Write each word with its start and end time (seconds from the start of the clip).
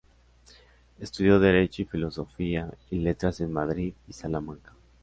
Estudió 0.99 1.39
derecho 1.39 1.83
y 1.83 1.85
filosofía 1.85 2.73
y 2.89 2.97
letras 2.97 3.39
en 3.39 3.53
Madrid 3.53 3.93
y 4.07 4.13
Salamanca. 4.13 4.73